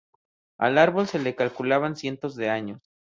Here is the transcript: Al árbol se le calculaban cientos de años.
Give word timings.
Al 0.57 0.79
árbol 0.79 1.05
se 1.07 1.19
le 1.19 1.35
calculaban 1.35 1.95
cientos 1.95 2.35
de 2.35 2.49
años. 2.49 2.81